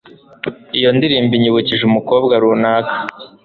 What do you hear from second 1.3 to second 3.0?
inyibukije umukobwa runaka.